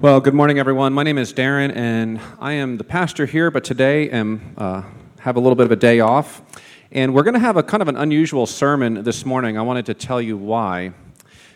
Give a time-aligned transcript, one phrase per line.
[0.00, 0.92] Well, good morning, everyone.
[0.92, 4.82] My name is Darren, and I am the pastor here, but today am uh,
[5.20, 6.42] have a little bit of a day off,
[6.90, 9.56] and we're going to have a kind of an unusual sermon this morning.
[9.56, 10.94] I wanted to tell you why.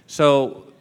[0.06, 0.72] So,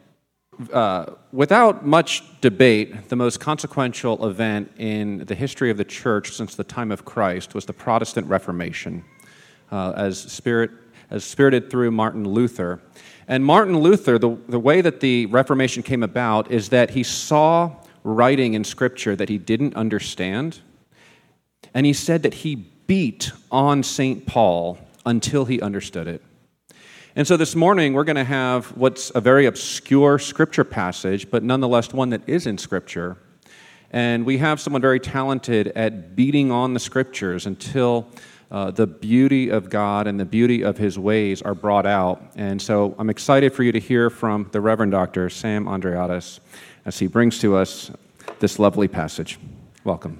[0.71, 6.53] uh, without much debate, the most consequential event in the history of the church since
[6.53, 9.03] the time of Christ was the Protestant Reformation,
[9.71, 10.69] uh, as spirit
[11.09, 12.81] as spirited through Martin Luther.
[13.27, 17.75] And Martin Luther, the, the way that the Reformation came about is that he saw
[18.03, 20.61] writing in Scripture that he didn't understand,
[21.73, 24.25] and he said that he beat on St.
[24.25, 26.23] Paul until he understood it.
[27.17, 31.43] And so this morning, we're going to have what's a very obscure Scripture passage, but
[31.43, 33.17] nonetheless one that is in Scripture.
[33.91, 38.07] And we have someone very talented at beating on the Scriptures until
[38.49, 42.31] uh, the beauty of God and the beauty of His ways are brought out.
[42.35, 45.29] And so I'm excited for you to hear from the Reverend Dr.
[45.29, 46.39] Sam Andreades
[46.85, 47.91] as he brings to us
[48.39, 49.37] this lovely passage.
[49.83, 50.17] Welcome.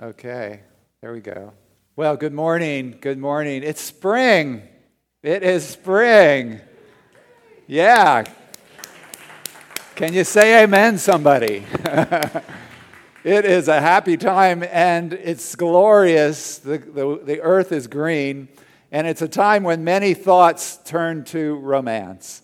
[0.00, 0.60] Okay,
[1.00, 1.52] there we go.
[1.96, 2.98] Well, good morning.
[3.00, 3.62] Good morning.
[3.62, 4.62] It's spring.
[5.22, 6.60] It is spring.
[7.66, 8.24] Yeah.
[9.96, 11.64] Can you say amen, somebody?
[13.26, 16.58] It is a happy time and it's glorious.
[16.58, 18.46] The, the, the earth is green,
[18.92, 22.42] and it's a time when many thoughts turn to romance,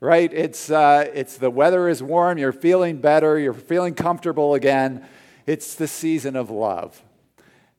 [0.00, 0.28] right?
[0.32, 5.06] It's, uh, it's the weather is warm, you're feeling better, you're feeling comfortable again.
[5.46, 7.00] It's the season of love.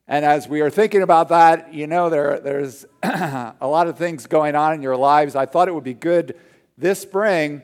[0.06, 4.26] And as we are thinking about that, you know, there, there's a lot of things
[4.26, 5.36] going on in your lives.
[5.36, 6.34] I thought it would be good
[6.78, 7.60] this spring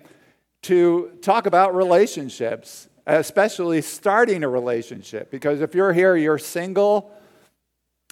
[0.64, 5.30] to talk about relationships especially starting a relationship.
[5.30, 7.12] Because if you're here, you're single,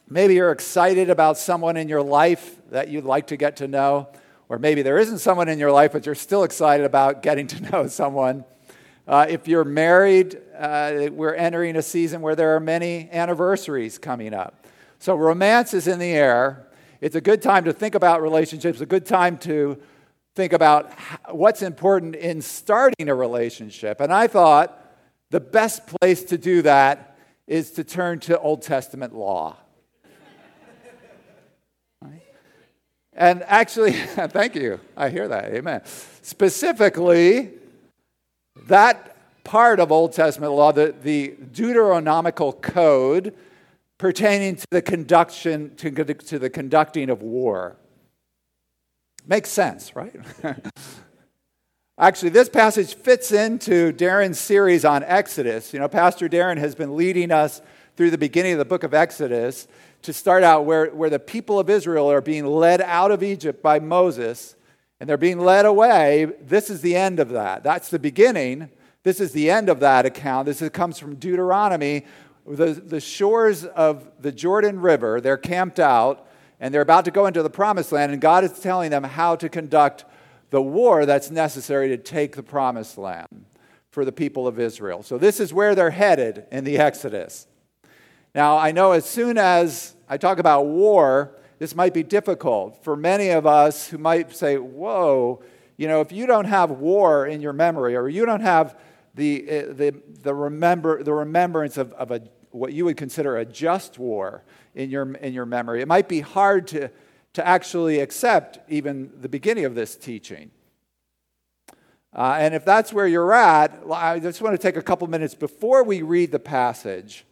[0.08, 4.08] maybe you're excited about someone in your life that you'd like to get to know,
[4.48, 7.60] or maybe there isn't someone in your life, but you're still excited about getting to
[7.70, 8.44] know someone.
[9.06, 14.32] Uh, if you're married, uh, we're entering a season where there are many anniversaries coming
[14.32, 14.66] up.
[15.00, 16.68] So romance is in the air.
[17.00, 19.80] It's a good time to think about relationships, a good time to
[20.36, 20.92] think about
[21.28, 24.00] what's important in starting a relationship.
[24.00, 24.81] And I thought
[25.32, 27.16] the best place to do that
[27.46, 29.56] is to turn to Old Testament law.
[33.14, 34.78] And actually, thank you.
[34.96, 35.52] I hear that.
[35.52, 35.82] Amen.
[36.22, 37.50] Specifically,
[38.68, 43.34] that part of Old Testament law, the, the Deuteronomical code
[43.98, 47.76] pertaining to the conduction to, to the conducting of war.
[49.26, 50.14] Makes sense, right?
[52.02, 55.72] Actually, this passage fits into Darren's series on Exodus.
[55.72, 57.62] You know, Pastor Darren has been leading us
[57.96, 59.68] through the beginning of the book of Exodus
[60.02, 63.62] to start out where, where the people of Israel are being led out of Egypt
[63.62, 64.56] by Moses
[64.98, 66.26] and they're being led away.
[66.40, 67.62] This is the end of that.
[67.62, 68.68] That's the beginning.
[69.04, 70.46] This is the end of that account.
[70.46, 72.04] This is, comes from Deuteronomy.
[72.44, 76.26] The, the shores of the Jordan River, they're camped out
[76.58, 79.36] and they're about to go into the promised land, and God is telling them how
[79.36, 80.04] to conduct
[80.52, 83.46] the war that's necessary to take the promised land
[83.90, 85.02] for the people of Israel.
[85.02, 87.46] So, this is where they're headed in the Exodus.
[88.34, 92.96] Now, I know as soon as I talk about war, this might be difficult for
[92.96, 95.42] many of us who might say, Whoa,
[95.78, 98.78] you know, if you don't have war in your memory or you don't have
[99.14, 102.20] the, eh, the, the, remember, the remembrance of, of a,
[102.50, 106.20] what you would consider a just war in your, in your memory, it might be
[106.20, 106.90] hard to
[107.34, 110.50] to actually accept even the beginning of this teaching.
[112.14, 115.34] Uh, and if that's where you're at, I just want to take a couple minutes
[115.34, 117.24] before we read the passage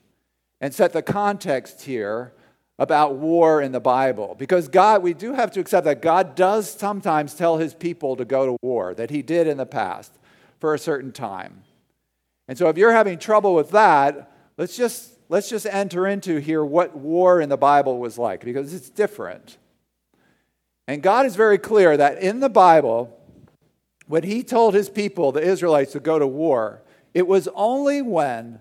[0.60, 2.33] and set the context here
[2.78, 4.34] about war in the Bible.
[4.39, 8.25] Because God, we do have to accept that God does sometimes tell his people to
[8.25, 10.19] go to war, that he did in the past
[10.59, 11.62] for a certain time.
[12.49, 16.65] And so if you're having trouble with that, let's just let's just enter into here
[16.65, 19.59] what war in the Bible was like because it's different.
[20.91, 23.17] And God is very clear that in the Bible,
[24.09, 26.83] when He told His people, the Israelites, to go to war,
[27.15, 28.60] it was only when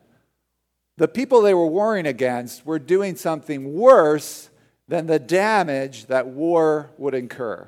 [0.97, 4.51] the people they were warring against were doing something worse
[4.87, 7.67] than the damage that war would incur.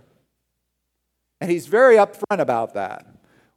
[1.39, 3.07] And He's very upfront about that.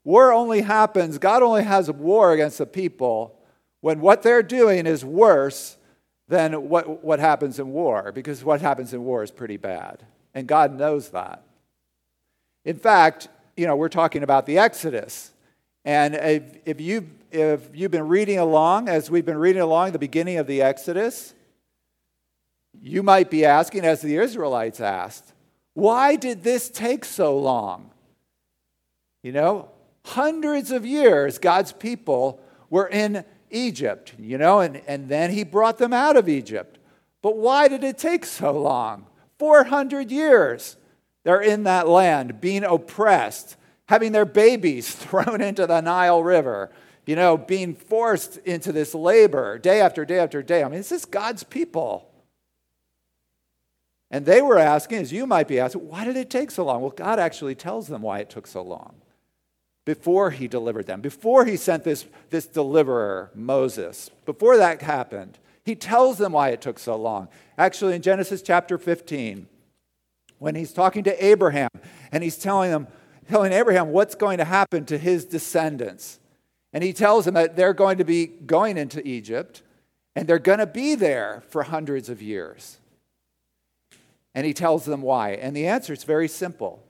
[0.04, 3.38] War only happens, God only has a war against the people
[3.82, 5.76] when what they're doing is worse
[6.28, 10.02] than what, what happens in war, because what happens in war is pretty bad
[10.34, 11.42] and God knows that.
[12.64, 15.30] In fact, you know, we're talking about the Exodus.
[15.84, 19.98] And if, if, you've, if you've been reading along, as we've been reading along the
[19.98, 21.34] beginning of the Exodus,
[22.80, 25.32] you might be asking, as the Israelites asked,
[25.74, 27.90] why did this take so long?
[29.22, 29.70] You know,
[30.04, 32.40] hundreds of years, God's people
[32.70, 36.78] were in Egypt, you know, and, and then he brought them out of Egypt.
[37.22, 39.06] But why did it take so long?
[39.44, 40.78] 400 years
[41.22, 46.70] they're in that land, being oppressed, having their babies thrown into the Nile River,
[47.04, 50.64] you know, being forced into this labor day after day after day.
[50.64, 52.10] I mean, is this God's people?
[54.10, 56.80] And they were asking, as you might be asking, why did it take so long?
[56.80, 58.94] Well, God actually tells them why it took so long
[59.84, 64.10] before he delivered them, before he sent this, this deliverer, Moses.
[64.24, 67.28] Before that happened, he tells them why it took so long.
[67.56, 69.48] Actually, in Genesis chapter 15,
[70.38, 71.70] when he's talking to Abraham
[72.12, 72.86] and he's telling them,
[73.30, 76.20] telling Abraham what's going to happen to his descendants.
[76.72, 79.62] And he tells them that they're going to be going into Egypt
[80.14, 82.78] and they're going to be there for hundreds of years.
[84.34, 85.30] And he tells them why.
[85.30, 86.82] And the answer is very simple.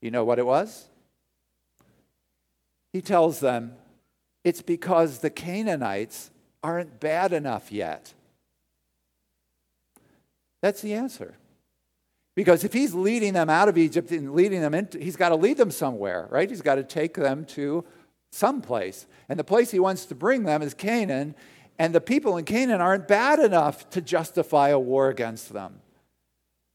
[0.00, 0.86] You know what it was?
[2.92, 3.74] He tells them
[4.44, 6.30] it's because the Canaanites
[6.64, 8.14] aren't bad enough yet.
[10.62, 11.34] That's the answer.
[12.34, 15.36] Because if he's leading them out of Egypt and leading them into, he's got to
[15.36, 16.48] lead them somewhere, right?
[16.48, 17.84] He's got to take them to
[18.32, 19.06] some place.
[19.28, 21.34] And the place he wants to bring them is Canaan.
[21.78, 25.80] And the people in Canaan aren't bad enough to justify a war against them.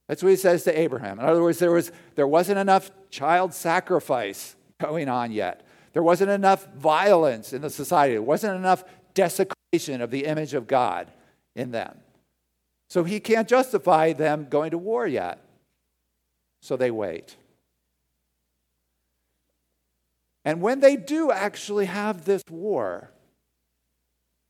[0.07, 1.19] That's what he says to Abraham.
[1.19, 5.65] In other words, there, was, there wasn't enough child sacrifice going on yet.
[5.93, 8.13] There wasn't enough violence in the society.
[8.13, 8.83] There wasn't enough
[9.15, 11.11] desecration of the image of God
[11.55, 11.99] in them.
[12.87, 15.39] So he can't justify them going to war yet.
[16.61, 17.37] So they wait.
[20.43, 23.11] And when they do actually have this war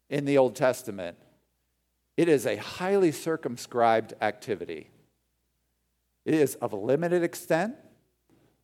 [0.09, 1.17] in the Old Testament,
[2.15, 4.89] it is a highly circumscribed activity.
[6.25, 7.75] It is of limited extent,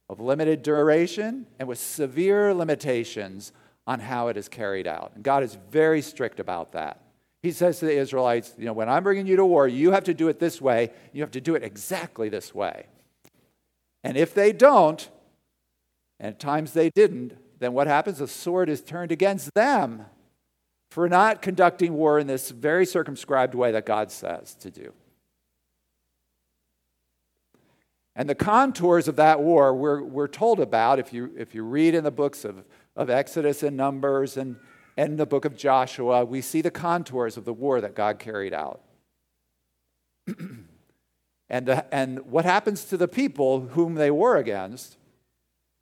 [0.09, 3.51] of limited duration, and with severe limitations
[3.87, 5.11] on how it is carried out.
[5.15, 7.01] And God is very strict about that.
[7.43, 10.05] He says to the Israelites, you know, when I'm bringing you to war, you have
[10.05, 10.91] to do it this way.
[11.13, 12.87] You have to do it exactly this way.
[14.03, 15.07] And if they don't,
[16.19, 18.17] and at times they didn't, then what happens?
[18.17, 20.05] The sword is turned against them
[20.89, 24.93] for not conducting war in this very circumscribed way that God says to do.
[28.15, 31.93] And the contours of that war we're, we're told about if you, if you read
[31.93, 32.63] in the books of,
[32.95, 34.57] of Exodus and Numbers and,
[34.97, 38.53] and the book of Joshua, we see the contours of the war that God carried
[38.53, 38.81] out.
[41.49, 44.97] And, the, and what happens to the people whom they war against,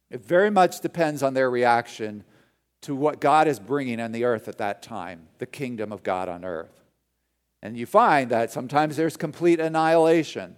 [0.10, 2.26] it very much depends on their reaction
[2.82, 6.28] to what God is bringing on the earth at that time, the kingdom of God
[6.28, 6.84] on earth.
[7.62, 10.58] And you find that sometimes there's complete annihilation.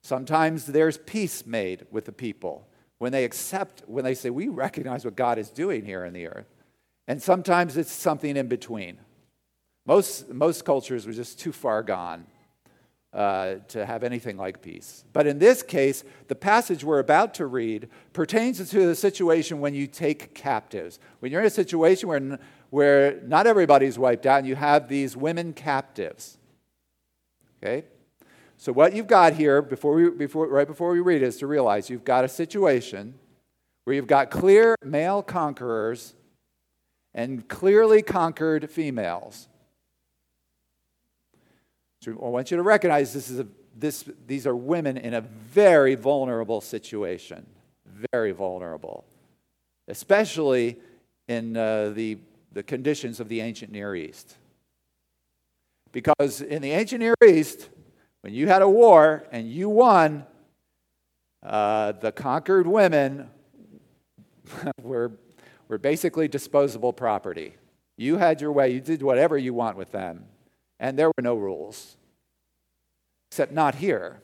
[0.00, 2.66] Sometimes there's peace made with the people
[2.98, 6.26] when they accept, when they say, We recognize what God is doing here in the
[6.26, 6.46] earth.
[7.06, 8.98] And sometimes it's something in between.
[9.86, 12.26] Most, most cultures were just too far gone
[13.14, 15.04] uh, to have anything like peace.
[15.14, 19.74] But in this case, the passage we're about to read pertains to the situation when
[19.74, 20.98] you take captives.
[21.20, 25.16] When you're in a situation where, where not everybody's wiped out and you have these
[25.16, 26.36] women captives.
[27.62, 27.86] Okay?
[28.60, 31.88] So, what you've got here, before we, before, right before we read is to realize
[31.88, 33.14] you've got a situation
[33.84, 36.14] where you've got clear male conquerors
[37.14, 39.48] and clearly conquered females.
[42.02, 43.46] So I want you to recognize this is a,
[43.76, 47.46] this, these are women in a very vulnerable situation,
[48.12, 49.04] very vulnerable,
[49.86, 50.78] especially
[51.28, 52.18] in uh, the,
[52.52, 54.34] the conditions of the ancient Near East.
[55.92, 57.68] Because in the ancient Near East,
[58.22, 60.26] when you had a war and you won,
[61.42, 63.30] uh, the conquered women
[64.82, 65.12] were,
[65.68, 67.54] were basically disposable property.
[67.96, 70.24] You had your way, you did whatever you want with them
[70.80, 71.96] and there were no rules,
[73.30, 74.20] except not here.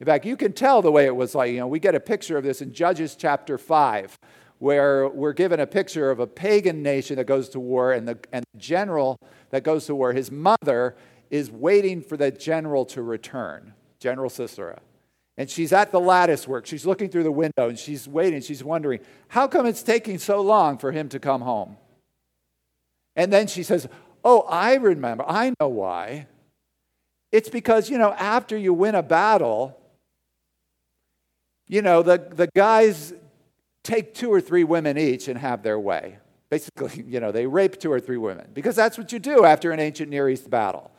[0.00, 2.00] In fact, you can tell the way it was like, you know, we get a
[2.00, 4.18] picture of this in Judges chapter 5,
[4.58, 8.18] where we're given a picture of a pagan nation that goes to war, and the,
[8.32, 9.18] and the general
[9.50, 10.96] that goes to war, his mother
[11.34, 14.80] is waiting for the general to return, General Sisera.
[15.36, 16.64] And she's at the lattice work.
[16.64, 18.40] She's looking through the window and she's waiting.
[18.40, 21.76] She's wondering, how come it's taking so long for him to come home?
[23.16, 23.88] And then she says,
[24.22, 25.24] Oh, I remember.
[25.26, 26.28] I know why.
[27.32, 29.76] It's because, you know, after you win a battle,
[31.66, 33.12] you know, the, the guys
[33.82, 36.18] take two or three women each and have their way.
[36.48, 39.72] Basically, you know, they rape two or three women because that's what you do after
[39.72, 40.92] an ancient Near East battle.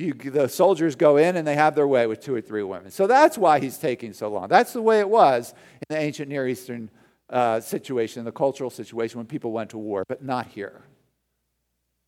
[0.00, 2.90] You, the soldiers go in and they have their way with two or three women.
[2.90, 4.48] So that's why he's taking so long.
[4.48, 6.90] That's the way it was in the ancient Near Eastern
[7.28, 10.80] uh, situation, the cultural situation when people went to war, but not here.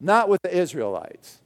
[0.01, 1.39] Not with the Israelites.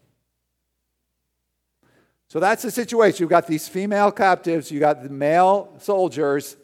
[2.29, 3.23] So that's the situation.
[3.23, 6.57] You've got these female captives, you've got the male soldiers.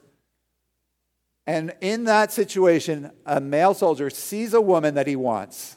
[1.44, 5.76] And in that situation, a male soldier sees a woman that he wants.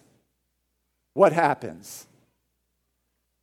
[1.13, 2.05] What happens?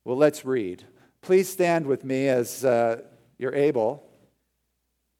[0.05, 0.83] Well, let's read.
[1.21, 3.03] Please stand with me as uh,
[3.37, 4.03] you're able.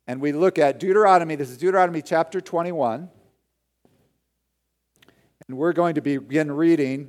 [0.08, 1.36] And we look at Deuteronomy.
[1.36, 3.10] This is Deuteronomy chapter 21.
[5.48, 7.08] And we're going to begin reading,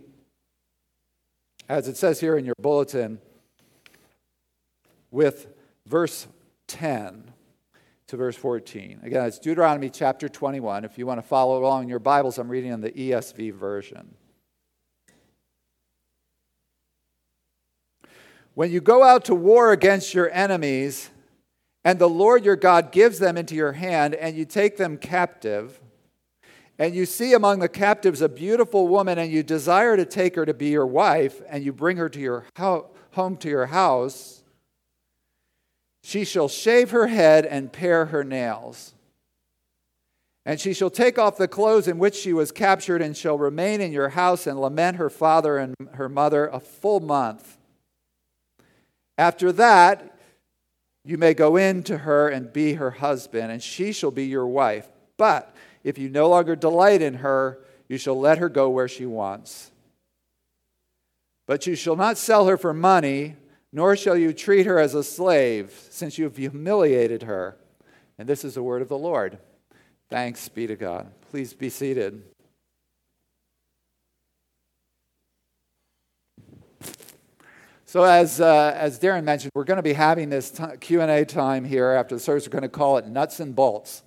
[1.69, 3.19] as it says here in your bulletin,
[5.11, 5.49] with
[5.87, 6.29] verse
[6.69, 7.33] 10
[8.07, 9.01] to verse 14.
[9.03, 10.85] Again, it's Deuteronomy chapter 21.
[10.85, 14.15] If you want to follow along in your Bibles, I'm reading in the ESV version.
[18.55, 21.11] When you go out to war against your enemies,
[21.85, 25.81] and the Lord your God gives them into your hand, and you take them captive,
[26.79, 30.47] and you see among the captives a beautiful woman, and you desire to take her
[30.47, 34.43] to be your wife, and you bring her to your ho- home to your house,
[36.03, 38.95] she shall shave her head and pare her nails.
[40.47, 43.81] And she shall take off the clothes in which she was captured, and shall remain
[43.81, 47.57] in your house and lament her father and her mother a full month.
[49.17, 50.19] After that,
[51.05, 54.47] you may go in to her and be her husband, and she shall be your
[54.47, 54.89] wife.
[55.17, 59.07] But if you no longer delight in her, you shall let her go where she
[59.07, 59.71] wants.
[61.47, 63.37] But you shall not sell her for money,
[63.71, 67.57] nor shall you treat her as a slave, since you have humiliated her.
[68.19, 69.39] And this is the word of the Lord.
[70.09, 71.11] Thanks be to God.
[71.31, 72.23] Please be seated.
[77.95, 81.65] So as, uh, as Darren mentioned, we're going to be having this t- Q&A time
[81.65, 82.45] here after the service.
[82.45, 84.03] We're going to call it Nuts and Bolts.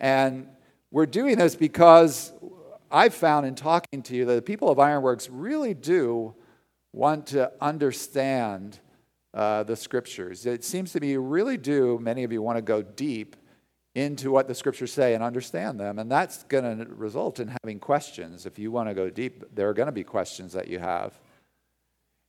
[0.00, 0.48] And
[0.90, 2.32] we're doing this because
[2.90, 6.34] I've found in talking to you that the people of Ironworks really do
[6.92, 8.80] want to understand
[9.32, 10.44] uh, the scriptures.
[10.44, 13.36] It seems to me you really do, many of you want to go deep
[13.94, 16.00] into what the scriptures say and understand them.
[16.00, 18.46] And that's going to result in having questions.
[18.46, 21.12] If you want to go deep, there are going to be questions that you have.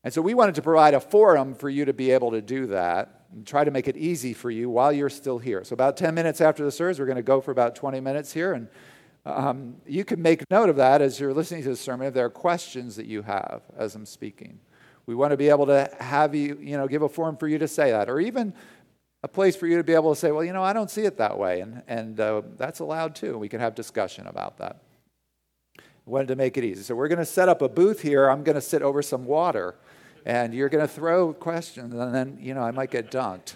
[0.03, 2.67] And so we wanted to provide a forum for you to be able to do
[2.67, 5.63] that and try to make it easy for you while you're still here.
[5.63, 8.33] So, about 10 minutes after the service, we're going to go for about 20 minutes
[8.33, 8.53] here.
[8.53, 8.67] And
[9.25, 12.25] um, you can make note of that as you're listening to the sermon if there
[12.25, 14.59] are questions that you have as I'm speaking.
[15.05, 17.57] We want to be able to have you, you know, give a forum for you
[17.59, 18.53] to say that, or even
[19.23, 21.03] a place for you to be able to say, well, you know, I don't see
[21.03, 21.61] it that way.
[21.61, 23.37] And, and uh, that's allowed too.
[23.37, 24.81] We can have discussion about that.
[26.05, 26.83] wanted to make it easy.
[26.83, 28.29] So, we're going to set up a booth here.
[28.29, 29.75] I'm going to sit over some water
[30.25, 33.55] and you're going to throw questions, and then, you know, I might get dunked.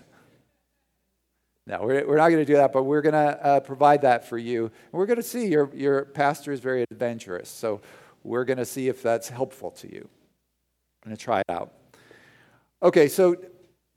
[1.65, 4.27] No, we're, we're not going to do that, but we're going to uh, provide that
[4.27, 4.65] for you.
[4.65, 7.81] And we're going to see your, your pastor is very adventurous, so
[8.23, 10.07] we're going to see if that's helpful to you.
[11.03, 11.73] I'm going to try it out.
[12.81, 13.35] Okay, so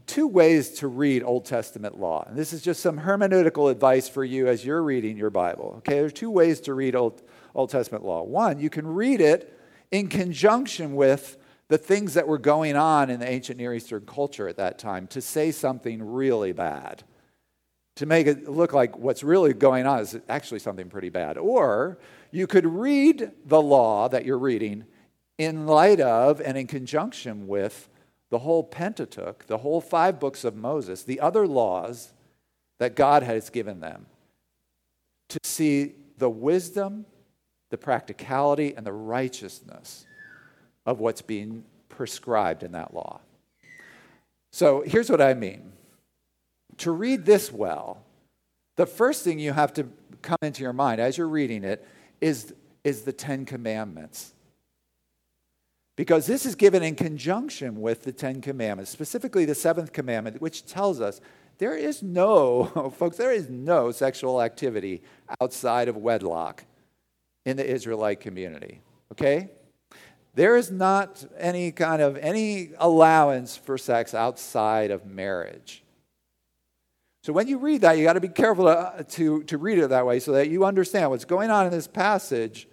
[0.07, 2.25] two ways to read Old Testament law.
[2.27, 5.75] And this is just some hermeneutical advice for you as you're reading your Bible.
[5.79, 7.23] Okay, there are two ways to read Old,
[7.55, 8.23] Old Testament law.
[8.23, 9.57] One, you can read it
[9.93, 11.37] in conjunction with
[11.71, 15.07] the things that were going on in the ancient Near Eastern culture at that time
[15.07, 17.05] to say something really bad,
[17.95, 21.39] to make it look like what's really going on is actually something pretty bad.
[21.39, 21.99] Or
[22.33, 24.85] you could read the law that you're reading
[25.39, 27.89] in light of and in conjunction with
[28.31, 32.13] the whole Pentateuch, the whole five books of Moses, the other laws
[32.81, 34.07] that God has given them,
[35.29, 37.07] to see the wisdom,
[37.71, 40.07] the practicality, and the righteousness
[40.87, 43.21] of what's being prescribed in that law.
[44.53, 45.73] So here's what I mean
[46.79, 48.03] to read this well,
[48.77, 49.87] the first thing you have to
[50.23, 51.87] come into your mind as you're reading it
[52.21, 54.33] is, is the Ten Commandments.
[55.97, 60.65] Because this is given in conjunction with the Ten Commandments, specifically the seventh commandment, which
[60.65, 61.21] tells us
[61.59, 65.03] there is no, folks, there is no sexual activity
[65.41, 66.65] outside of wedlock
[67.45, 68.81] in the Israelite community.
[69.13, 69.51] Okay?
[70.35, 75.83] There is not any kind of any allowance for sex outside of marriage.
[77.23, 79.89] So when you read that, you got to be careful to, to, to read it
[79.89, 82.67] that way so that you understand what's going on in this passage.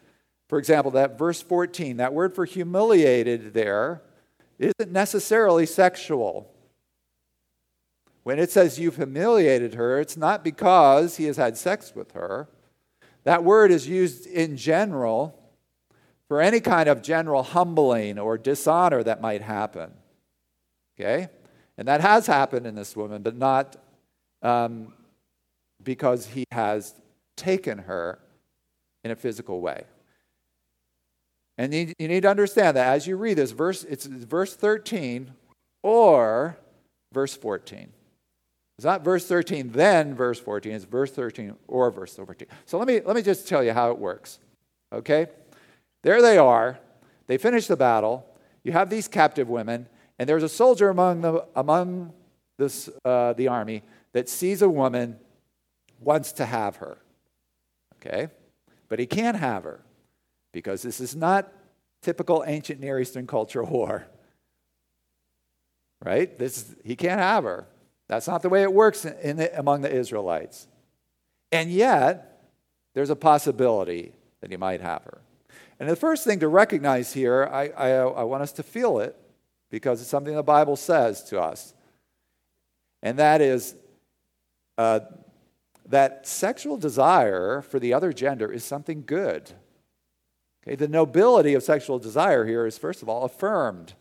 [0.47, 4.01] For example, that verse 14, that word for humiliated there
[4.57, 6.49] isn't necessarily sexual.
[8.23, 12.47] When it says you've humiliated her, it's not because he has had sex with her.
[13.25, 15.36] That word is used in general
[16.27, 19.91] for any kind of general humbling or dishonor that might happen.
[20.99, 21.29] Okay?
[21.77, 23.77] And that has happened in this woman, but not
[24.41, 24.93] um,
[25.83, 26.93] because he has
[27.35, 28.19] taken her
[29.03, 29.83] in a physical way.
[31.57, 35.33] And you need to understand that as you read this verse, it's verse 13
[35.81, 36.57] or
[37.13, 37.91] verse 14.
[38.77, 40.71] It's not verse 13, then verse 14.
[40.71, 42.47] It's verse 13 or verse 14.
[42.65, 44.37] So let me, let me just tell you how it works.
[44.93, 45.27] Okay?
[46.03, 46.79] There they are.
[47.27, 48.25] They finish the battle.
[48.63, 49.87] You have these captive women,
[50.19, 52.13] and there's a soldier among the, among
[52.57, 55.17] this, uh, the army that sees a woman,
[55.99, 56.97] wants to have her.
[57.95, 58.29] Okay?
[58.89, 59.81] But he can't have her
[60.51, 61.51] because this is not
[62.01, 64.07] typical ancient Near Eastern culture war.
[66.03, 66.37] Right?
[66.37, 67.67] This, he can't have her.
[68.07, 70.67] That's not the way it works in the, among the Israelites.
[71.51, 72.41] And yet,
[72.93, 75.21] there's a possibility that he might have her.
[75.79, 79.15] And the first thing to recognize here, I, I, I want us to feel it
[79.69, 81.73] because it's something the Bible says to us.
[83.03, 83.75] And that is
[84.77, 85.01] uh,
[85.87, 89.51] that sexual desire for the other gender is something good.
[90.63, 93.93] Okay, the nobility of sexual desire here is, first of all, affirmed.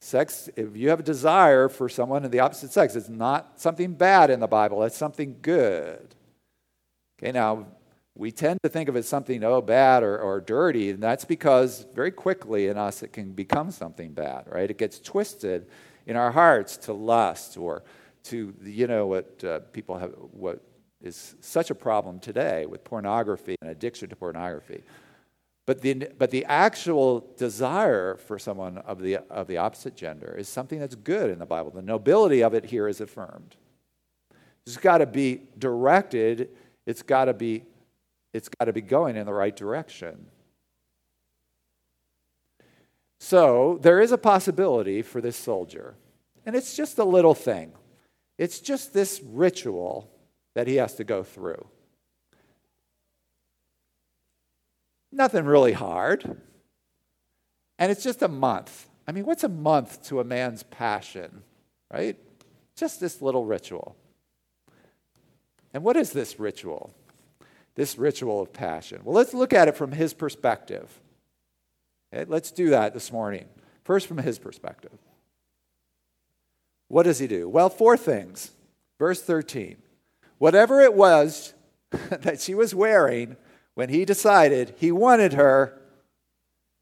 [0.00, 3.94] Sex, if you have a desire for someone of the opposite sex, it's not something
[3.94, 6.14] bad in the Bible, it's something good.
[7.18, 7.66] Okay, now
[8.14, 11.24] we tend to think of it as something, oh, bad or, or dirty, and that's
[11.24, 14.70] because very quickly in us it can become something bad, right?
[14.70, 15.66] It gets twisted
[16.06, 17.84] in our hearts to lust or
[18.24, 20.60] to, you know, what uh, people have, what
[21.02, 24.82] is such a problem today with pornography and addiction to pornography.
[25.64, 30.48] But the, but the actual desire for someone of the, of the opposite gender is
[30.48, 31.70] something that's good in the Bible.
[31.70, 33.56] The nobility of it here is affirmed.
[34.66, 36.50] It's got to be directed,
[36.86, 37.64] it's got to be,
[38.32, 40.26] it's got to be going in the right direction.
[43.18, 45.94] So there is a possibility for this soldier,
[46.44, 47.72] and it's just a little thing.
[48.38, 50.10] It's just this ritual
[50.54, 51.66] that he has to go through.
[55.12, 56.40] Nothing really hard.
[57.78, 58.86] And it's just a month.
[59.06, 61.42] I mean, what's a month to a man's passion,
[61.92, 62.16] right?
[62.76, 63.96] Just this little ritual.
[65.74, 66.94] And what is this ritual?
[67.74, 69.00] This ritual of passion.
[69.04, 71.00] Well, let's look at it from his perspective.
[72.12, 73.46] Okay, let's do that this morning.
[73.84, 74.92] First, from his perspective.
[76.88, 77.48] What does he do?
[77.48, 78.50] Well, four things.
[78.98, 79.76] Verse 13.
[80.38, 81.54] Whatever it was
[82.10, 83.36] that she was wearing
[83.74, 85.80] when he decided he wanted her,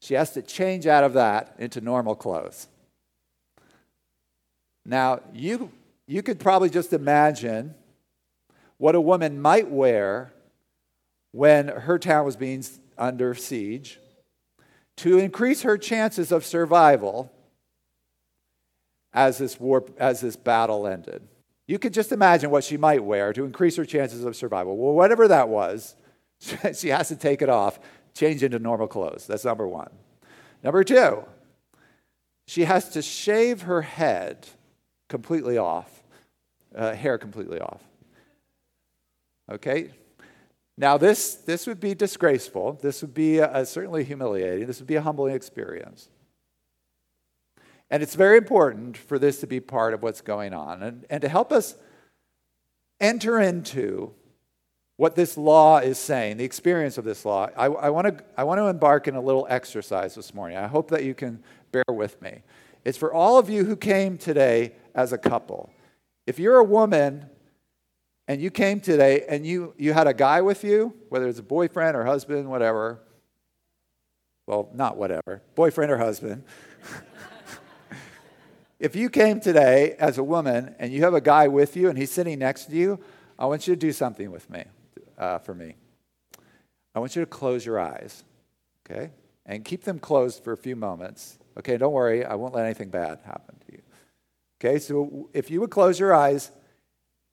[0.01, 2.67] she has to change out of that into normal clothes.
[4.85, 5.71] Now, you,
[6.07, 7.75] you could probably just imagine
[8.77, 10.33] what a woman might wear
[11.31, 12.63] when her town was being
[12.97, 13.99] under siege
[14.97, 17.31] to increase her chances of survival
[19.13, 21.27] as this, war, as this battle ended.
[21.67, 24.77] You could just imagine what she might wear to increase her chances of survival.
[24.77, 25.95] Well, whatever that was,
[26.39, 27.79] she has to take it off,
[28.13, 29.25] change into normal clothes.
[29.27, 29.89] That's number one.
[30.63, 31.23] Number two,
[32.45, 34.47] she has to shave her head
[35.07, 36.03] completely off,
[36.75, 37.81] uh, hair completely off.
[39.51, 39.91] Okay?
[40.81, 42.79] Now, this, this would be disgraceful.
[42.81, 44.65] This would be uh, certainly humiliating.
[44.65, 46.09] This would be a humbling experience.
[47.91, 51.21] And it's very important for this to be part of what's going on and, and
[51.21, 51.75] to help us
[52.99, 54.11] enter into
[54.97, 58.07] what this law is saying, the experience of this law, I, I want
[58.57, 60.57] to embark in a little exercise this morning.
[60.57, 62.41] I hope that you can bear with me.
[62.85, 65.71] It's for all of you who came today as a couple.
[66.25, 67.29] If you're a woman
[68.31, 71.43] and you came today and you, you had a guy with you, whether it's a
[71.43, 73.01] boyfriend or husband, whatever,
[74.47, 76.45] well, not whatever, boyfriend or husband.
[78.79, 81.97] if you came today as a woman and you have a guy with you and
[81.97, 83.01] he's sitting next to you,
[83.37, 84.63] I want you to do something with me
[85.17, 85.75] uh, for me.
[86.95, 88.23] I want you to close your eyes,
[88.89, 89.11] okay?
[89.45, 91.37] And keep them closed for a few moments.
[91.57, 93.81] Okay, don't worry, I won't let anything bad happen to you.
[94.57, 96.51] Okay, so if you would close your eyes,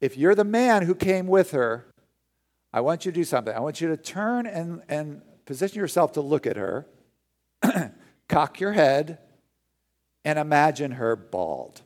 [0.00, 1.86] if you're the man who came with her,
[2.72, 3.54] I want you to do something.
[3.54, 6.86] I want you to turn and, and position yourself to look at her,
[8.28, 9.18] cock your head,
[10.24, 11.82] and imagine her bald.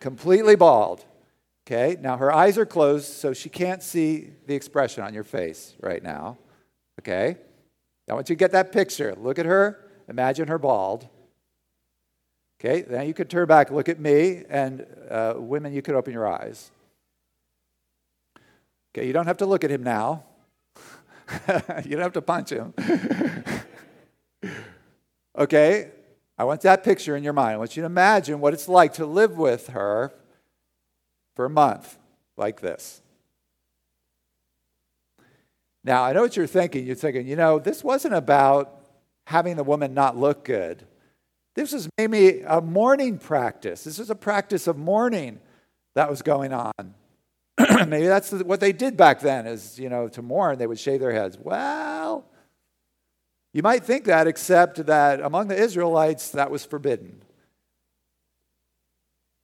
[0.00, 1.04] Completely bald.
[1.66, 5.76] Okay, now her eyes are closed, so she can't see the expression on your face
[5.80, 6.36] right now.
[6.98, 7.36] Okay,
[8.08, 9.14] I want you to get that picture.
[9.16, 11.08] Look at her, imagine her bald.
[12.62, 16.12] Okay, now you could turn back, look at me, and uh, women, you could open
[16.12, 16.70] your eyes.
[18.92, 20.24] Okay, you don't have to look at him now.
[21.86, 22.74] you don't have to punch him.
[25.38, 25.90] okay,
[26.36, 27.54] I want that picture in your mind.
[27.54, 30.12] I want you to imagine what it's like to live with her
[31.36, 31.96] for a month
[32.36, 33.00] like this.
[35.82, 36.86] Now, I know what you're thinking.
[36.86, 38.82] You're thinking, you know, this wasn't about
[39.28, 40.84] having the woman not look good.
[41.60, 43.84] This was maybe a mourning practice.
[43.84, 45.40] This was a practice of mourning
[45.94, 46.94] that was going on.
[47.86, 51.00] maybe that's what they did back then is, you know, to mourn, they would shave
[51.00, 51.36] their heads.
[51.38, 52.24] Well,
[53.52, 57.20] you might think that, except that among the Israelites, that was forbidden.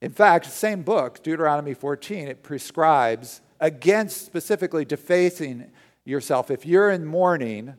[0.01, 5.71] In fact, same book, Deuteronomy 14, it prescribes against specifically defacing
[6.07, 6.51] yourself.
[6.51, 7.75] If you're in mourning,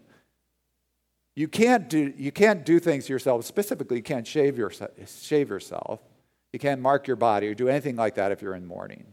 [1.37, 3.45] you can't do, you can't do things yourself.
[3.45, 4.71] Specifically, you can't shave, your,
[5.05, 5.99] shave yourself.
[6.51, 9.05] You can't mark your body or do anything like that if you're in mourning.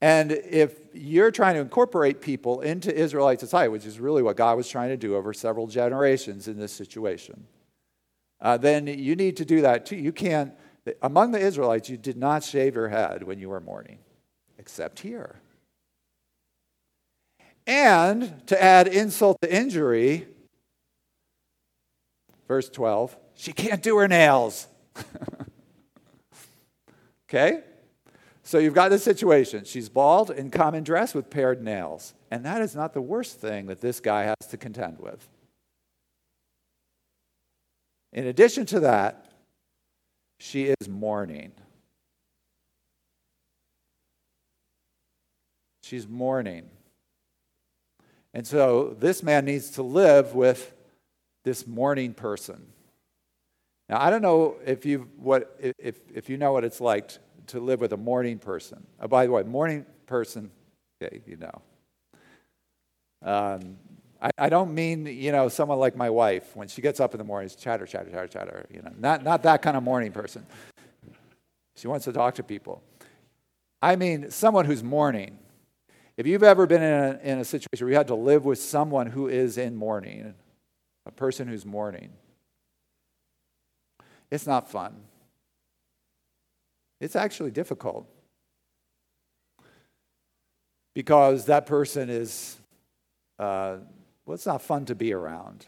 [0.00, 4.56] And if you're trying to incorporate people into Israelite society, which is really what God
[4.56, 7.46] was trying to do over several generations in this situation,
[8.40, 9.96] uh, then you need to do that too.
[9.96, 10.54] You can't,
[11.02, 13.98] among the Israelites, you did not shave your head when you were mourning,
[14.58, 15.42] except here.
[17.66, 20.26] And to add insult to injury,
[22.52, 24.68] Verse 12, she can't do her nails.
[27.26, 27.62] okay?
[28.42, 29.64] So you've got this situation.
[29.64, 32.12] She's bald in common dress with pared nails.
[32.30, 35.26] And that is not the worst thing that this guy has to contend with.
[38.12, 39.30] In addition to that,
[40.38, 41.52] she is mourning.
[45.82, 46.68] She's mourning.
[48.34, 50.74] And so this man needs to live with
[51.44, 52.66] this morning person.
[53.88, 57.10] Now, I don't know if you what if if you know what it's like
[57.48, 58.86] to live with a morning person.
[59.00, 60.50] Oh, by the way, morning person,
[61.02, 61.62] okay, you know.
[63.24, 63.76] Um,
[64.20, 67.18] I, I, don't mean you know someone like my wife when she gets up in
[67.18, 68.66] the morning, chatter, chatter, chatter, chatter.
[68.70, 70.46] You know, not not that kind of morning person.
[71.76, 72.82] She wants to talk to people.
[73.80, 75.38] I mean someone who's mourning.
[76.16, 78.60] If you've ever been in a, in a situation where you had to live with
[78.60, 80.34] someone who is in mourning,
[81.06, 82.10] a person who's mourning.
[84.30, 84.94] It's not fun.
[87.00, 88.08] It's actually difficult
[90.94, 92.56] because that person is,
[93.38, 93.78] uh,
[94.24, 95.66] well, it's not fun to be around.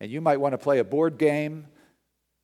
[0.00, 1.66] And you might want to play a board game,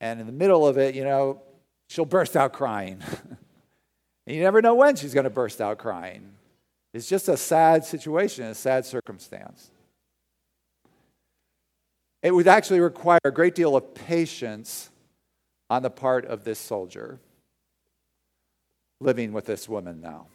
[0.01, 1.43] and in the middle of it, you know,
[1.89, 3.03] she'll burst out crying.
[4.27, 6.31] and you never know when she's going to burst out crying.
[6.95, 9.71] It's just a sad situation, a sad circumstance.
[12.23, 14.91] It would actually require a great deal of patience
[15.71, 17.21] on the part of this soldier
[19.01, 20.27] living with this woman now.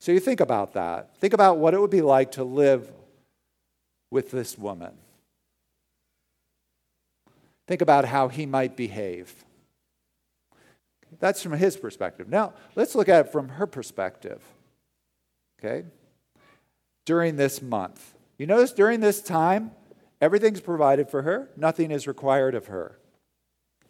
[0.00, 1.16] So you think about that.
[1.16, 2.90] Think about what it would be like to live
[4.10, 4.92] with this woman.
[7.66, 9.32] Think about how he might behave.
[11.20, 12.28] That's from his perspective.
[12.28, 14.42] Now, let's look at it from her perspective.
[15.58, 15.86] Okay?
[17.06, 18.14] During this month.
[18.38, 19.70] You notice during this time,
[20.22, 22.96] Everything's provided for her, nothing is required of her.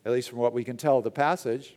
[0.04, 1.76] At least from what we can tell the passage.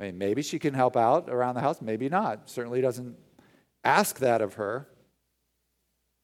[0.00, 2.50] I mean, maybe she can help out around the house, maybe not.
[2.50, 3.16] Certainly doesn't
[3.84, 4.88] ask that of her.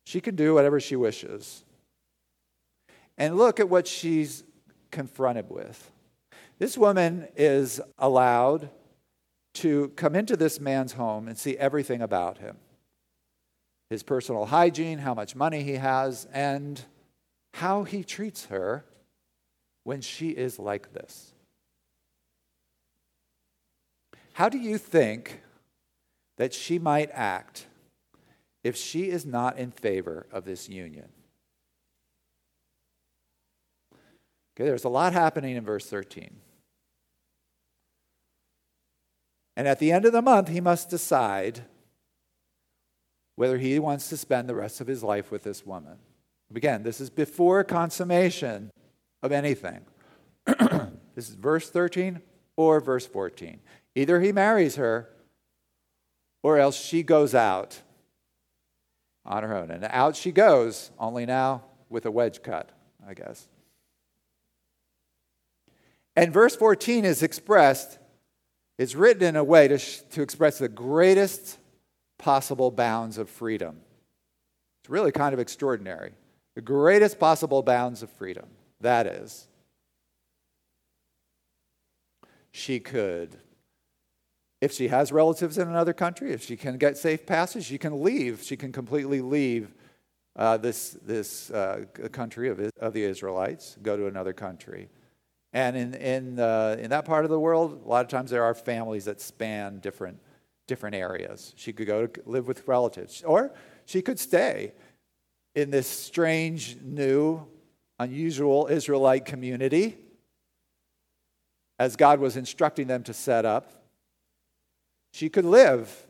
[0.04, 1.64] She can do whatever she wishes.
[3.16, 4.42] And look at what she's
[4.90, 5.92] confronted with.
[6.58, 8.68] This woman is allowed
[9.54, 12.56] to come into this man's home and see everything about him
[13.90, 16.84] his personal hygiene, how much money he has, and
[17.54, 18.84] how he treats her
[19.84, 21.32] when she is like this.
[24.34, 25.42] How do you think
[26.36, 27.66] that she might act
[28.62, 31.08] if she is not in favor of this union?
[34.54, 36.36] Okay, there's a lot happening in verse 13.
[39.56, 41.62] And at the end of the month, he must decide
[43.34, 45.98] whether he wants to spend the rest of his life with this woman.
[46.54, 48.70] Again, this is before consummation
[49.22, 49.80] of anything.
[50.46, 52.22] this is verse 13
[52.56, 53.60] or verse 14.
[53.94, 55.08] Either he marries her
[56.42, 57.82] or else she goes out
[59.26, 59.70] on her own.
[59.70, 62.70] And out she goes, only now with a wedge cut,
[63.06, 63.46] I guess.
[66.16, 67.98] And verse 14 is expressed,
[68.78, 71.58] it's written in a way to, to express the greatest
[72.18, 73.80] possible bounds of freedom.
[74.82, 76.12] It's really kind of extraordinary
[76.58, 78.48] the greatest possible bounds of freedom.
[78.80, 79.46] That is,
[82.50, 83.36] she could,
[84.60, 88.02] if she has relatives in another country, if she can get safe passage, she can
[88.02, 88.42] leave.
[88.42, 89.72] She can completely leave
[90.34, 94.88] uh, this, this uh, country of, of the Israelites, go to another country.
[95.52, 98.42] And in, in, uh, in that part of the world, a lot of times there
[98.42, 100.18] are families that span different,
[100.66, 101.52] different areas.
[101.56, 103.52] She could go to live with relatives, or
[103.84, 104.72] she could stay
[105.54, 107.46] in this strange, new,
[107.98, 109.96] unusual Israelite community
[111.78, 113.70] as God was instructing them to set up.
[115.12, 116.06] She could live,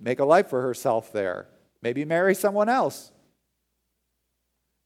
[0.00, 1.46] make a life for herself there,
[1.82, 3.12] maybe marry someone else.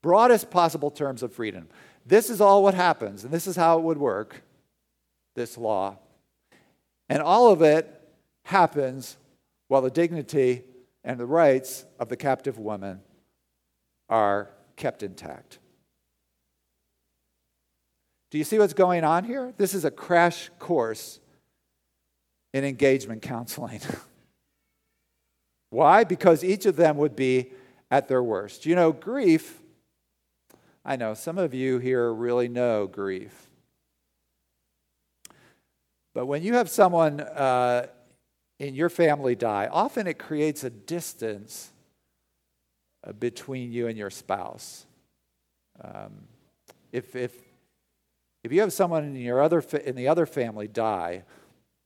[0.02, 1.68] Broadest possible terms of freedom.
[2.04, 4.42] This is all what happens, and this is how it would work
[5.34, 5.98] this law.
[7.08, 7.88] And all of it
[8.44, 9.16] happens
[9.68, 10.62] while the dignity
[11.02, 13.00] and the rights of the captive woman
[14.08, 15.58] are kept intact.
[18.30, 19.52] Do you see what's going on here?
[19.56, 21.20] This is a crash course
[22.52, 23.80] in engagement counseling.
[25.70, 26.04] Why?
[26.04, 27.52] Because each of them would be
[27.90, 28.66] at their worst.
[28.66, 29.60] You know, grief,
[30.84, 33.50] I know some of you here really know grief.
[36.14, 37.86] But when you have someone uh,
[38.58, 41.72] in your family die, often it creates a distance
[43.12, 44.86] between you and your spouse.
[45.82, 46.12] Um,
[46.92, 47.32] if, if,
[48.42, 51.24] if you have someone in, your other, in the other family die,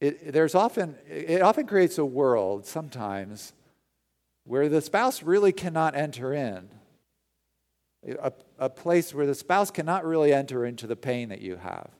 [0.00, 3.52] it, there's often, it often creates a world sometimes
[4.44, 6.68] where the spouse really cannot enter in.
[8.22, 11.90] A, a place where the spouse cannot really enter into the pain that you have.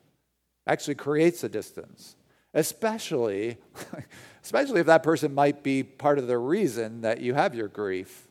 [0.66, 2.14] Actually creates a distance
[2.54, 3.58] especially,
[4.42, 8.27] especially if that person might be part of the reason that you have your grief.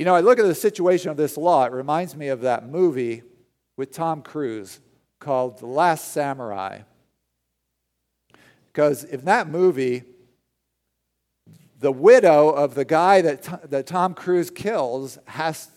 [0.00, 2.66] You know, I look at the situation of this law, it reminds me of that
[2.66, 3.22] movie
[3.76, 4.80] with Tom Cruise
[5.18, 6.84] called The Last Samurai.
[8.72, 10.04] Because in that movie,
[11.78, 15.68] the widow of the guy that, that Tom Cruise kills has,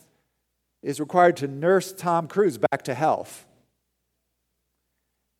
[0.82, 3.46] is required to nurse Tom Cruise back to health.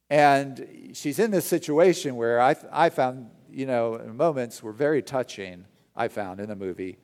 [0.10, 5.64] And she's in this situation where I, I found, you know, moments were very touching,
[5.96, 6.98] I found in the movie,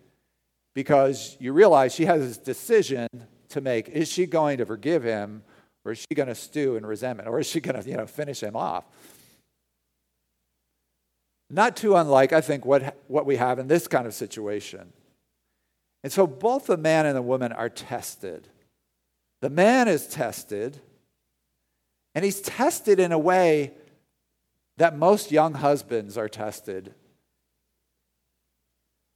[0.80, 3.10] because you realize she has this decision
[3.50, 3.90] to make.
[3.90, 5.44] Is she going to forgive him,
[5.84, 8.08] or is she going to stew in resentment, or is she going to, you know,
[8.08, 8.86] finish him off?
[11.50, 14.94] Not too unlike, I think, what, what we have in this kind of situation.
[16.02, 18.48] And so both the man and the woman are tested.
[19.42, 20.80] The man is tested
[22.16, 23.74] and he's tested in a way
[24.78, 26.94] that most young husbands are tested.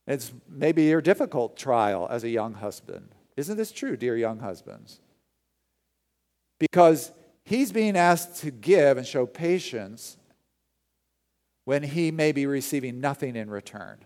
[0.07, 3.09] It's maybe your difficult trial as a young husband.
[3.37, 4.99] Isn't this true, dear young husbands?
[6.59, 7.11] Because
[7.45, 10.17] he's being asked to give and show patience
[11.65, 13.97] when he may be receiving nothing in return.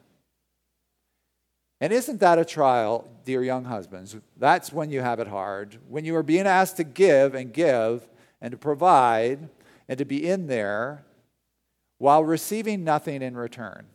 [1.82, 4.16] And isn't that a trial, dear young husbands?
[4.38, 5.78] That's when you have it hard.
[5.88, 8.08] When you are being asked to give and give,
[8.42, 9.50] and to provide
[9.88, 11.04] and to be in there
[11.98, 13.88] while receiving nothing in return.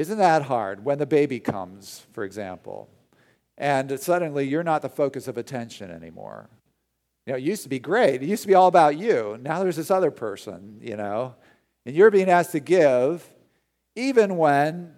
[0.00, 2.88] Isn't that hard when the baby comes, for example,
[3.58, 6.48] and suddenly you're not the focus of attention anymore?
[7.26, 8.22] You know, it used to be great.
[8.22, 9.36] It used to be all about you.
[9.42, 11.34] Now there's this other person, you know,
[11.84, 13.28] and you're being asked to give
[13.94, 14.94] even when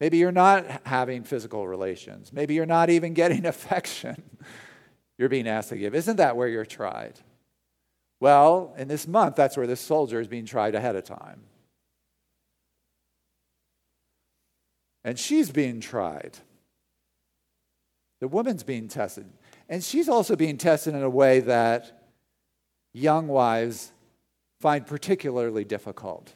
[0.00, 2.32] maybe you're not having physical relations.
[2.32, 4.22] Maybe you're not even getting affection
[5.18, 5.94] you're being asked to give.
[5.94, 7.20] Isn't that where you're tried?
[8.18, 11.42] Well, in this month, that's where this soldier is being tried ahead of time.
[15.04, 16.38] And she's being tried.
[18.20, 19.26] The woman's being tested.
[19.68, 22.04] And she's also being tested in a way that
[22.92, 23.92] young wives
[24.60, 26.32] find particularly difficult.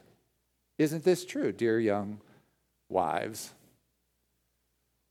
[0.79, 2.21] Isn't this true, dear young
[2.89, 3.55] wives?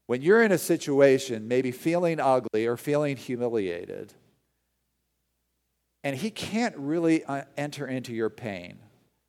[0.08, 4.13] When you're in a situation, maybe feeling ugly or feeling humiliated,
[6.04, 8.78] and he can't really uh, enter into your pain.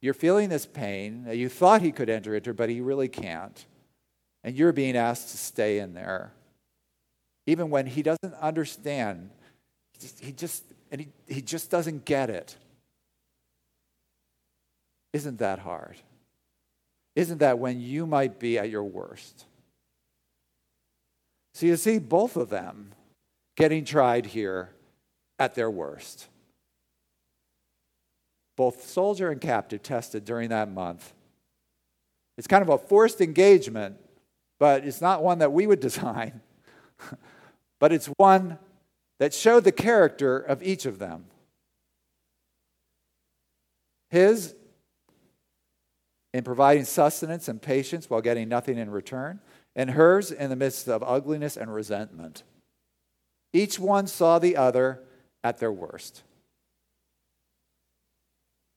[0.02, 1.26] You're feeling this pain.
[1.30, 3.64] You thought he could enter into, but he really can't.
[4.46, 6.32] And you're being asked to stay in there.
[7.46, 9.30] Even when he doesn't understand,
[10.20, 12.56] he just, and he, he just doesn't get it.
[15.12, 15.96] Isn't that hard?
[17.16, 19.46] Isn't that when you might be at your worst?
[21.54, 22.92] So you see both of them
[23.56, 24.70] getting tried here
[25.40, 26.28] at their worst.
[28.56, 31.12] Both soldier and captive tested during that month.
[32.38, 33.96] It's kind of a forced engagement,
[34.58, 36.40] but it's not one that we would design.
[37.78, 38.58] but it's one
[39.18, 41.26] that showed the character of each of them.
[44.10, 44.54] His
[46.32, 49.40] in providing sustenance and patience while getting nothing in return
[49.74, 52.42] and hers in the midst of ugliness and resentment.
[53.54, 55.02] Each one saw the other
[55.42, 56.24] at their worst.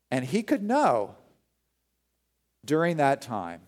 [0.10, 1.16] And he could know
[2.66, 3.62] during that time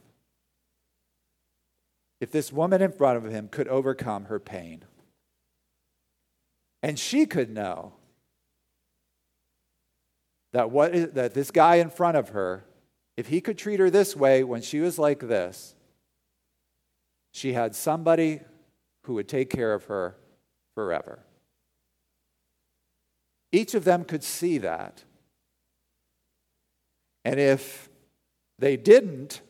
[2.22, 4.84] if this woman in front of him could overcome her pain.
[6.84, 7.94] And she could know
[10.54, 12.64] that, what is, that this guy in front of her,
[13.18, 15.76] if he could treat her this way when she was like this,
[17.34, 18.42] she had somebody
[19.06, 20.16] who would take care of her
[20.76, 21.20] forever.
[23.52, 25.04] Each of them could see that.
[27.26, 27.90] And if
[28.60, 29.42] they didn't,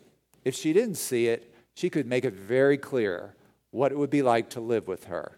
[0.45, 3.35] if she didn't see it, she could make it very clear
[3.71, 5.37] what it would be like to live with her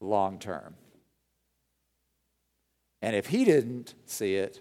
[0.00, 0.74] long term.
[3.02, 4.60] And if he didn't see it,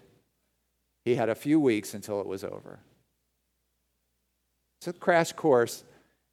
[1.05, 2.79] he had a few weeks until it was over.
[4.79, 5.83] It's a crash course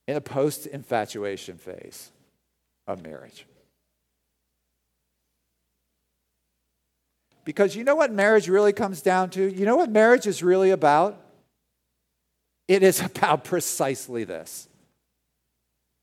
[0.09, 2.11] in a post infatuation phase
[2.87, 3.47] of marriage.
[7.45, 9.53] Because you know what marriage really comes down to?
[9.53, 11.21] You know what marriage is really about?
[12.71, 14.69] It is about precisely this.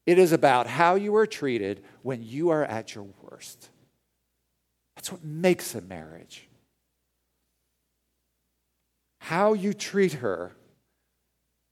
[0.06, 3.70] It is about how you are treated when you are at your worst.
[4.96, 6.48] That's what makes a marriage.
[9.20, 10.56] How you treat her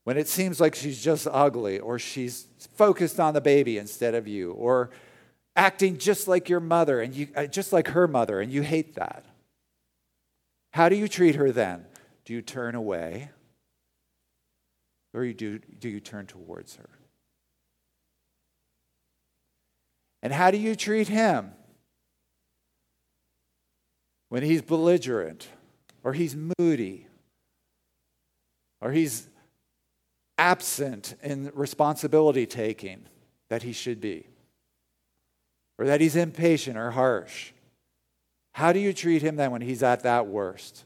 [0.06, 4.28] when it seems like she's just ugly or she's focused on the baby instead of
[4.28, 4.92] you or
[5.58, 8.96] acting just like your mother and you uh, just like her mother and you hate
[8.96, 9.26] that.
[10.72, 11.86] How do you treat her then?
[12.24, 13.32] Do you turn away?
[15.16, 16.90] Or do, do you turn towards her?
[20.22, 21.52] And how do you treat him?
[24.28, 25.48] When he's belligerent,
[26.04, 27.08] or he's moody,
[28.82, 29.30] or he's
[30.38, 33.06] absent in responsibility taking
[33.48, 34.28] that he should be,
[35.78, 37.54] or that he's impatient or harsh.
[38.54, 40.84] How do you treat him then when he's at that worst?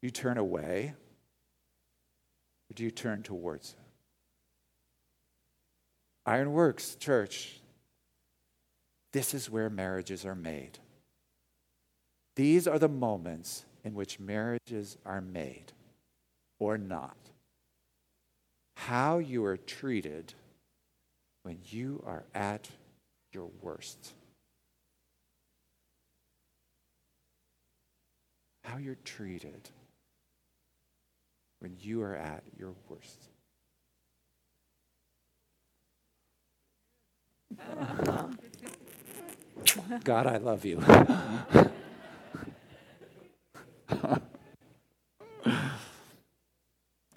[0.00, 0.94] You turn away
[2.70, 3.80] or do you turn towards him?
[6.26, 7.60] Ironworks, church.
[9.12, 10.78] This is where marriages are made.
[12.36, 15.72] These are the moments in which marriages are made
[16.58, 17.16] or not.
[18.76, 20.34] How you are treated
[21.42, 22.68] when you are at
[23.32, 24.12] your worst.
[28.68, 29.70] how you're treated
[31.60, 33.28] when you are at your worst.
[40.04, 40.78] God, I love you.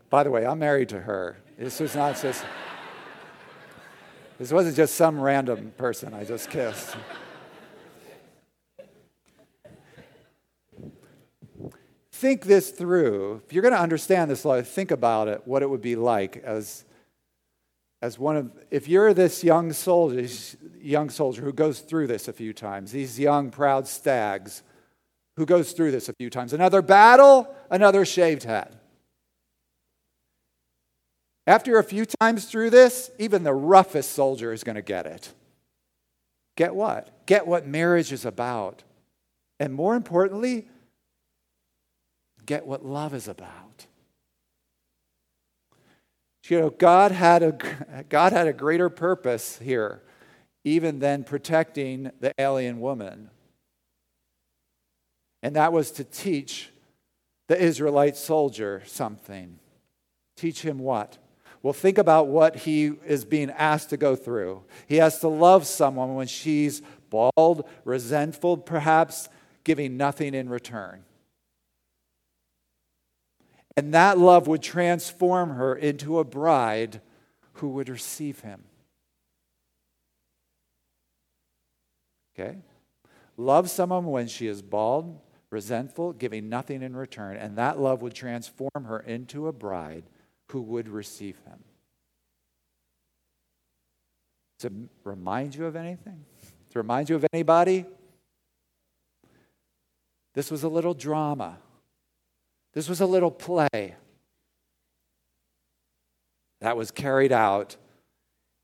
[0.09, 1.37] By the way, I'm married to her.
[1.57, 2.43] This was not just,
[4.37, 6.97] this wasn't just some random person I just kissed.
[12.21, 13.41] Think this through.
[13.47, 16.37] If you're going to understand this law, think about it, what it would be like
[16.37, 16.85] as,
[17.99, 20.27] as one of, if you're this young soldier,
[20.79, 24.61] young soldier who goes through this a few times, these young, proud stags
[25.35, 28.77] who goes through this a few times, another battle, another shaved head.
[31.47, 35.33] After a few times through this, even the roughest soldier is going to get it.
[36.55, 37.25] Get what?
[37.25, 38.83] Get what marriage is about.
[39.59, 40.67] And more importantly,
[42.51, 43.85] get what love is about.
[46.49, 50.01] You know, God had a, God had a greater purpose here,
[50.65, 53.29] even than protecting the alien woman.
[55.41, 56.71] And that was to teach
[57.47, 59.57] the Israelite soldier something.
[60.35, 61.19] Teach him what?
[61.63, 64.63] Well, think about what he is being asked to go through.
[64.87, 69.29] He has to love someone when she's bald, resentful, perhaps
[69.63, 71.05] giving nothing in return.
[73.81, 77.01] And that love would transform her into a bride
[77.53, 78.63] who would receive him.
[82.37, 82.59] Okay?
[83.37, 88.13] Love someone when she is bald, resentful, giving nothing in return, and that love would
[88.13, 90.03] transform her into a bride
[90.49, 91.63] who would receive him.
[94.59, 94.71] To
[95.03, 96.23] remind you of anything?
[96.69, 97.87] To remind you of anybody?
[100.35, 101.57] This was a little drama.
[102.73, 103.95] This was a little play
[106.61, 107.75] that was carried out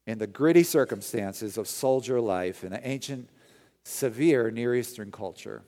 [0.05, 3.29] in the gritty circumstances of soldier life in an ancient,
[3.83, 5.63] severe Near Eastern culture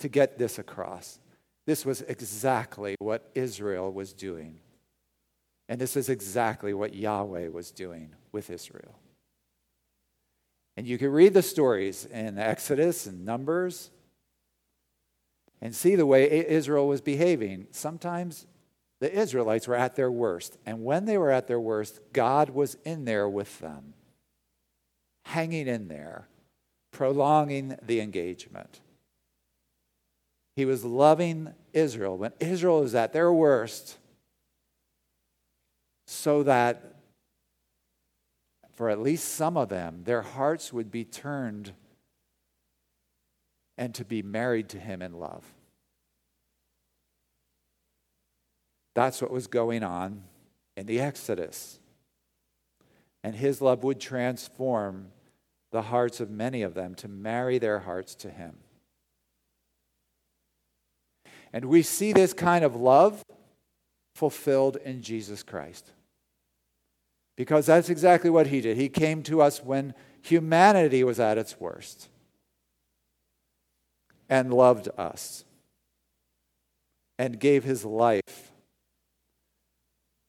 [0.00, 1.20] to get this across.
[1.66, 4.58] This was exactly what Israel was doing.
[5.68, 8.98] And this is exactly what Yahweh was doing with Israel.
[10.76, 13.90] And you can read the stories in Exodus and Numbers
[15.60, 17.66] and see the way Israel was behaving.
[17.70, 18.46] Sometimes
[19.00, 20.58] the Israelites were at their worst.
[20.64, 23.94] And when they were at their worst, God was in there with them,
[25.24, 26.28] hanging in there,
[26.92, 28.80] prolonging the engagement.
[30.56, 33.96] He was loving Israel when Israel was at their worst,
[36.06, 36.96] so that
[38.72, 41.72] for at least some of them, their hearts would be turned
[43.80, 45.42] and to be married to Him in love.
[48.94, 50.22] That's what was going on
[50.76, 51.80] in the Exodus.
[53.24, 55.08] And his love would transform
[55.72, 58.56] the hearts of many of them to marry their hearts to him.
[61.52, 63.22] And we see this kind of love
[64.14, 65.92] fulfilled in Jesus Christ.
[67.36, 68.76] Because that's exactly what he did.
[68.76, 72.08] He came to us when humanity was at its worst
[74.30, 75.44] and loved us
[77.18, 78.52] and gave his life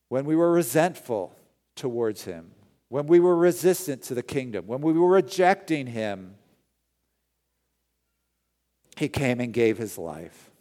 [0.10, 1.34] when we were resentful
[1.78, 2.52] towards him,
[2.90, 6.36] when we were resistant to the kingdom, when we were rejecting him,
[8.98, 10.52] he came and gave his life.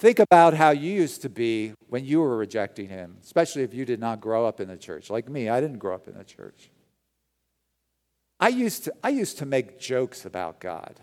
[0.00, 3.84] Think about how you used to be when you were rejecting him, especially if you
[3.84, 5.08] did not grow up in the church.
[5.08, 6.70] Like me, I didn't grow up in the church.
[8.40, 11.00] I used to, I used to make jokes about God.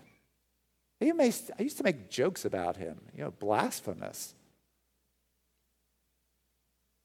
[1.11, 4.35] I used to make jokes about him, you know, blasphemous.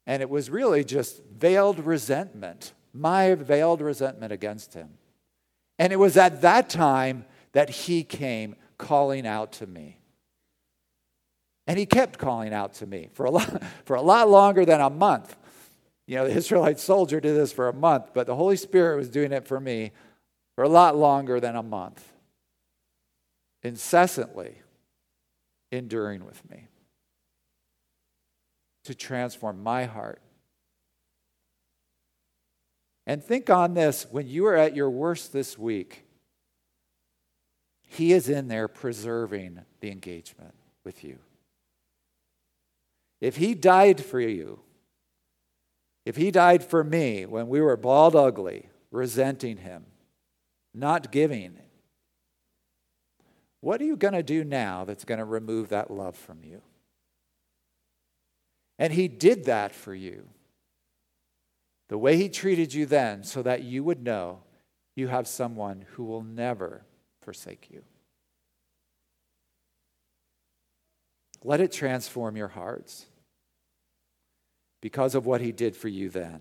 [0.07, 4.91] And it was really just veiled resentment, my veiled resentment against him.
[5.79, 9.99] And it was at that time that he came calling out to me.
[11.67, 14.81] And he kept calling out to me for a lot, for a lot longer than
[14.81, 15.37] a month.
[16.07, 19.11] You know, the Israelite soldier did this for a month, but the Holy Spirit was
[19.11, 19.93] doing it for me
[20.55, 22.03] for a lot longer than a month,
[23.63, 24.63] incessantly
[25.71, 26.69] enduring with me
[28.85, 30.23] to transform my heart.
[33.07, 36.05] And think on this when you are at your worst this week,
[37.87, 40.55] He is in there preserving the engagement
[40.85, 41.19] with you.
[43.21, 44.61] If He died for you,
[46.07, 49.85] if He died for me when we were bald ugly, resenting Him,
[50.73, 51.59] not giving,
[53.61, 56.63] what are you going to do now that's going to remove that love from you?
[58.79, 60.29] And He did that for you.
[61.89, 64.41] The way He treated you then, so that you would know
[64.95, 66.83] you have someone who will never
[67.23, 67.83] forsake you.
[71.43, 73.07] Let it transform your hearts
[74.81, 76.41] because of what He did for you then,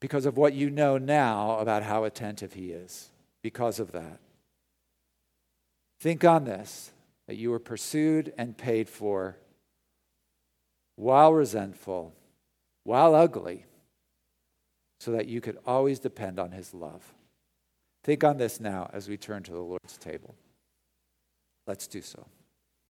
[0.00, 3.10] because of what you know now about how attentive He is,
[3.42, 4.20] because of that.
[5.98, 6.92] Think on this
[7.26, 9.36] that you were pursued and paid for
[10.96, 12.14] while resentful,
[12.84, 13.66] while ugly,
[14.98, 17.14] so that you could always depend on his love.
[18.02, 20.34] Think on this now as we turn to the Lord's table.
[21.66, 22.26] Let's do so.